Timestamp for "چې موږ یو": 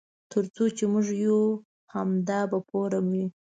0.77-1.39